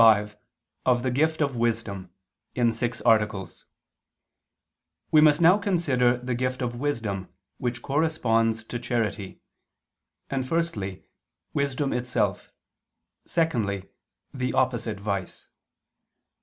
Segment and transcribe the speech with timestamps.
[0.03, 0.33] _______________________QUESTION
[0.85, 2.09] 45 OF THE GIFT OF WISDOM
[2.55, 3.65] (In Six Articles)
[5.11, 9.41] We must now consider the gift of wisdom which corresponds to charity;
[10.27, 11.03] and firstly,
[11.53, 12.51] wisdom itself,
[13.27, 13.91] secondly,
[14.33, 15.47] the opposite vice.